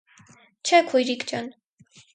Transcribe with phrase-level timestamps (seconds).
[0.69, 1.55] -Չէ, քույրիկ ջան.